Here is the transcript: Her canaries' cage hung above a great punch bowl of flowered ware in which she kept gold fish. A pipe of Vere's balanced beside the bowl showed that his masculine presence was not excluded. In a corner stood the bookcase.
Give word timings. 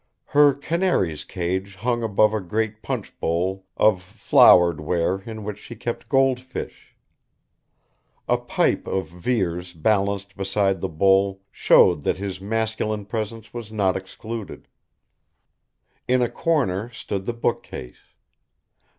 Her 0.29 0.55
canaries' 0.55 1.23
cage 1.23 1.75
hung 1.75 2.01
above 2.01 2.33
a 2.33 2.41
great 2.41 2.81
punch 2.81 3.19
bowl 3.19 3.67
of 3.77 4.01
flowered 4.01 4.79
ware 4.81 5.19
in 5.19 5.43
which 5.43 5.59
she 5.59 5.75
kept 5.75 6.09
gold 6.09 6.39
fish. 6.39 6.95
A 8.27 8.37
pipe 8.39 8.87
of 8.87 9.07
Vere's 9.09 9.73
balanced 9.73 10.35
beside 10.35 10.81
the 10.81 10.89
bowl 10.89 11.43
showed 11.51 12.01
that 12.01 12.17
his 12.17 12.41
masculine 12.41 13.05
presence 13.05 13.53
was 13.53 13.71
not 13.71 13.95
excluded. 13.95 14.67
In 16.07 16.23
a 16.23 16.29
corner 16.31 16.89
stood 16.89 17.25
the 17.25 17.33
bookcase. 17.33 18.01